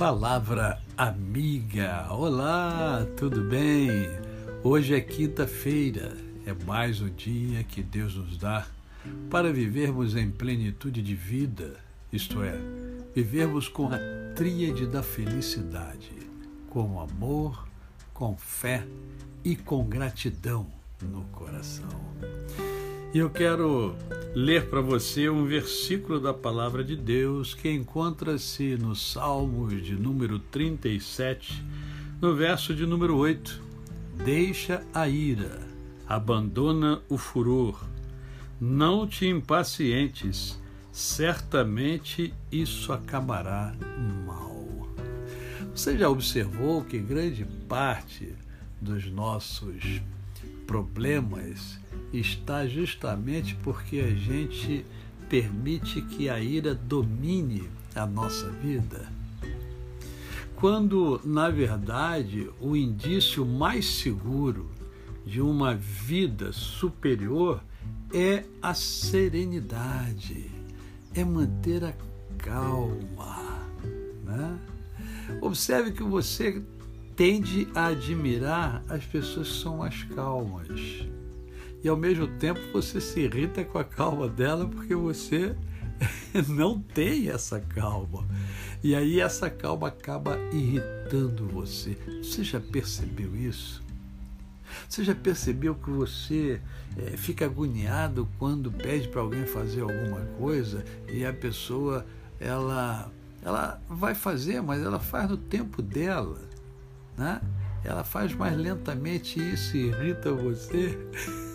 Palavra 0.00 0.80
amiga. 0.96 2.06
Olá, 2.10 3.06
tudo 3.18 3.44
bem? 3.44 3.90
Hoje 4.64 4.94
é 4.94 5.00
quinta-feira, 5.02 6.16
é 6.46 6.54
mais 6.64 7.02
um 7.02 7.10
dia 7.10 7.62
que 7.64 7.82
Deus 7.82 8.14
nos 8.14 8.38
dá 8.38 8.66
para 9.28 9.52
vivermos 9.52 10.16
em 10.16 10.30
plenitude 10.30 11.02
de 11.02 11.14
vida, 11.14 11.76
isto 12.10 12.42
é, 12.42 12.54
vivermos 13.14 13.68
com 13.68 13.88
a 13.88 13.98
tríade 14.34 14.86
da 14.86 15.02
felicidade, 15.02 16.12
com 16.70 16.98
amor, 16.98 17.68
com 18.14 18.34
fé 18.38 18.86
e 19.44 19.54
com 19.54 19.84
gratidão 19.84 20.66
no 21.02 21.24
coração. 21.24 21.90
E 23.12 23.18
eu 23.18 23.28
quero 23.28 23.96
ler 24.36 24.70
para 24.70 24.80
você 24.80 25.28
um 25.28 25.44
versículo 25.44 26.20
da 26.20 26.32
palavra 26.32 26.84
de 26.84 26.94
Deus 26.94 27.54
que 27.54 27.68
encontra-se 27.68 28.76
no 28.76 28.94
Salmos 28.94 29.84
de 29.84 29.96
número 29.96 30.38
37, 30.38 31.60
no 32.20 32.36
verso 32.36 32.72
de 32.72 32.86
número 32.86 33.16
8. 33.16 33.60
Deixa 34.24 34.86
a 34.94 35.08
ira, 35.08 35.60
abandona 36.06 37.02
o 37.08 37.18
furor, 37.18 37.84
não 38.60 39.08
te 39.08 39.26
impacientes, 39.26 40.56
certamente 40.92 42.32
isso 42.52 42.92
acabará 42.92 43.74
mal. 44.24 44.86
Você 45.74 45.98
já 45.98 46.08
observou 46.08 46.84
que 46.84 47.00
grande 47.00 47.44
parte 47.68 48.32
dos 48.80 49.10
nossos 49.10 50.00
problemas 50.64 51.76
está 52.12 52.66
justamente 52.66 53.54
porque 53.62 54.00
a 54.00 54.14
gente 54.14 54.84
permite 55.28 56.02
que 56.02 56.28
a 56.28 56.40
ira 56.40 56.74
domine 56.74 57.68
a 57.94 58.06
nossa 58.06 58.48
vida. 58.50 59.08
Quando, 60.56 61.20
na 61.24 61.48
verdade, 61.48 62.50
o 62.60 62.76
indício 62.76 63.46
mais 63.46 63.86
seguro 63.86 64.70
de 65.24 65.40
uma 65.40 65.74
vida 65.74 66.52
superior 66.52 67.62
é 68.12 68.44
a 68.60 68.74
serenidade, 68.74 70.50
é 71.14 71.24
manter 71.24 71.84
a 71.84 71.94
calma. 72.36 73.60
Né? 74.24 74.58
Observe 75.40 75.92
que 75.92 76.02
você 76.02 76.62
tende 77.16 77.68
a 77.74 77.86
admirar 77.86 78.82
as 78.88 79.04
pessoas 79.04 79.48
que 79.48 79.62
são 79.62 79.78
mais 79.78 80.02
calmas 80.04 81.06
e 81.82 81.88
ao 81.88 81.96
mesmo 81.96 82.26
tempo 82.38 82.60
você 82.72 83.00
se 83.00 83.20
irrita 83.20 83.64
com 83.64 83.78
a 83.78 83.84
calma 83.84 84.28
dela 84.28 84.66
porque 84.66 84.94
você 84.94 85.54
não 86.48 86.78
tem 86.78 87.28
essa 87.30 87.60
calma. 87.60 88.26
E 88.82 88.94
aí 88.94 89.20
essa 89.20 89.50
calma 89.50 89.88
acaba 89.88 90.38
irritando 90.52 91.46
você. 91.48 91.96
Você 92.22 92.42
já 92.42 92.60
percebeu 92.60 93.34
isso? 93.36 93.82
Você 94.88 95.04
já 95.04 95.14
percebeu 95.14 95.74
que 95.74 95.90
você 95.90 96.60
é, 96.96 97.16
fica 97.16 97.44
agoniado 97.44 98.28
quando 98.38 98.70
pede 98.70 99.08
para 99.08 99.20
alguém 99.20 99.44
fazer 99.44 99.82
alguma 99.82 100.20
coisa 100.38 100.84
e 101.08 101.24
a 101.24 101.32
pessoa 101.32 102.06
ela 102.38 103.10
ela 103.42 103.80
vai 103.88 104.14
fazer, 104.14 104.60
mas 104.60 104.82
ela 104.82 105.00
faz 105.00 105.30
no 105.30 105.36
tempo 105.36 105.80
dela, 105.80 106.38
né? 107.16 107.40
Ela 107.82 108.04
faz 108.04 108.34
mais 108.34 108.54
lentamente 108.56 109.40
e 109.40 109.54
isso 109.54 109.76
irrita 109.76 110.30
você. 110.30 110.98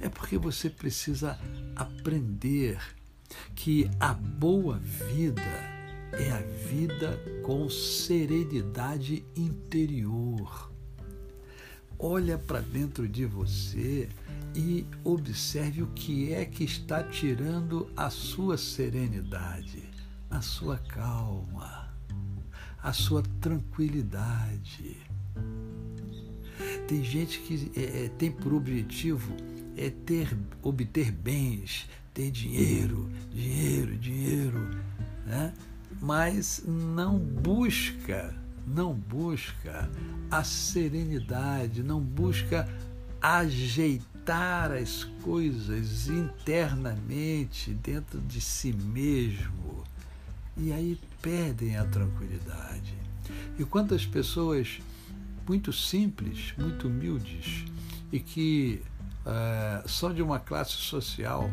é 0.00 0.08
porque 0.08 0.38
você 0.38 0.70
precisa 0.70 1.38
aprender 1.74 2.78
que 3.54 3.90
a 4.00 4.14
boa 4.14 4.78
vida 4.78 5.42
é 6.12 6.30
a 6.30 6.40
vida 6.68 7.18
com 7.42 7.68
serenidade 7.68 9.24
interior. 9.36 10.72
Olha 11.98 12.38
para 12.38 12.60
dentro 12.60 13.08
de 13.08 13.26
você 13.26 14.08
e 14.54 14.86
observe 15.04 15.82
o 15.82 15.88
que 15.88 16.32
é 16.32 16.44
que 16.44 16.64
está 16.64 17.02
tirando 17.02 17.90
a 17.96 18.08
sua 18.08 18.56
serenidade, 18.56 19.82
a 20.30 20.40
sua 20.40 20.78
calma, 20.78 21.92
a 22.82 22.92
sua 22.92 23.22
tranquilidade. 23.40 24.96
Tem 26.86 27.04
gente 27.04 27.40
que 27.40 27.70
é, 27.76 28.04
é 28.04 28.08
tem 28.08 28.30
por 28.30 28.54
objetivo 28.54 29.34
é 29.78 29.90
ter, 29.90 30.36
obter 30.62 31.12
bens, 31.12 31.88
ter 32.12 32.30
dinheiro, 32.30 33.08
dinheiro, 33.32 33.96
dinheiro, 33.96 34.58
né? 35.24 35.54
mas 36.00 36.62
não 36.66 37.16
busca, 37.18 38.34
não 38.66 38.92
busca 38.92 39.88
a 40.30 40.42
serenidade, 40.42 41.82
não 41.82 42.00
busca 42.00 42.68
ajeitar 43.20 44.72
as 44.72 45.04
coisas 45.22 46.08
internamente 46.08 47.72
dentro 47.72 48.20
de 48.20 48.40
si 48.40 48.72
mesmo. 48.72 49.84
E 50.56 50.72
aí 50.72 50.98
perdem 51.22 51.76
a 51.76 51.84
tranquilidade. 51.84 52.94
E 53.58 53.64
quantas 53.64 54.04
pessoas 54.04 54.80
muito 55.48 55.72
simples, 55.72 56.52
muito 56.58 56.88
humildes 56.88 57.64
e 58.12 58.20
que 58.20 58.82
uh, 59.28 59.88
são 59.88 60.12
de 60.12 60.22
uma 60.22 60.38
classe 60.38 60.72
social 60.72 61.50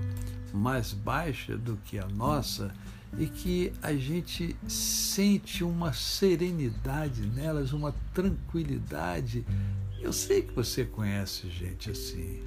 mais 0.54 0.94
baixa 0.94 1.58
do 1.58 1.76
que 1.78 2.00
a 2.00 2.08
nossa 2.08 2.74
e 3.18 3.28
que 3.28 3.72
a 3.82 3.94
gente 3.94 4.56
sente 4.68 5.64
uma 5.64 5.94
serenidade 5.94 7.22
nelas, 7.22 7.74
uma 7.74 7.94
tranquilidade. 8.14 9.46
Eu 10.00 10.12
sei 10.12 10.42
que 10.42 10.54
você 10.54 10.86
conhece 10.86 11.50
gente 11.50 11.92
assim. 11.92 12.42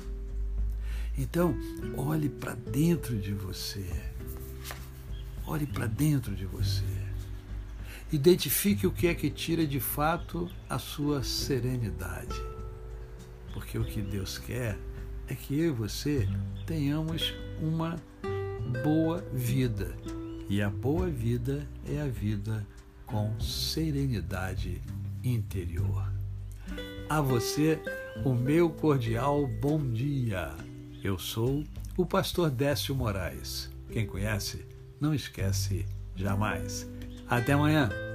Então, 1.16 1.55
olhe 1.97 2.28
para 2.28 2.55
dentro 2.55 3.19
de 3.19 3.33
você. 3.33 3.87
Olhe 5.47 5.66
para 5.66 5.87
dentro 5.87 6.34
de 6.34 6.45
você. 6.45 6.84
Identifique 8.12 8.87
o 8.87 8.93
que 8.93 9.06
é 9.06 9.15
que 9.15 9.31
tira 9.31 9.66
de 9.66 9.81
fato 9.81 10.50
a 10.69 10.78
sua 10.78 11.22
serenidade. 11.22 12.41
Porque 13.53 13.78
o 13.78 13.84
que 13.84 14.00
Deus 14.00 14.39
quer 14.39 14.78
é 15.28 15.34
que 15.34 15.59
eu 15.59 15.66
e 15.66 15.71
você 15.71 16.28
tenhamos 16.66 17.34
uma 17.61 17.97
boa 18.83 19.25
vida. 19.33 19.94
E 20.49 20.62
a 20.62 20.71
boa 20.71 21.09
vida 21.09 21.69
é 21.87 22.00
a 22.00 22.06
vida 22.06 22.66
com 23.06 23.39
serenidade 23.39 24.81
interior. 25.22 26.11
A 27.09 27.21
você, 27.21 27.81
o 28.25 28.34
meu 28.34 28.71
cordial 28.71 29.47
bom 29.47 29.78
dia. 29.78 30.55
Eu 31.03 31.19
sou 31.19 31.65
o 31.97 32.06
pastor 32.06 32.50
Décio 32.50 32.95
Moraes. 32.95 33.71
Quem 33.91 34.06
conhece, 34.06 34.66
não 35.00 35.15
esquece 35.15 35.87
jamais. 36.16 36.89
Até 37.28 37.53
amanhã. 37.53 38.07